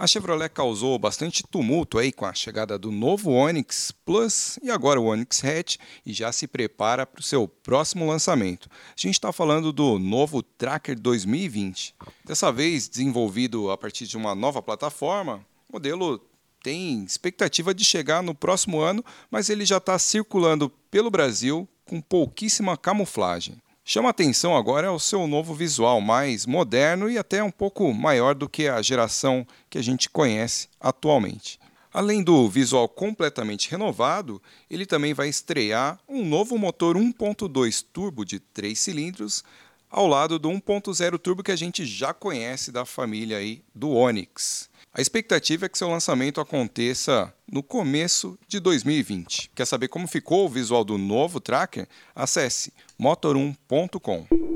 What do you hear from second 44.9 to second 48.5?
A expectativa é que seu lançamento aconteça no começo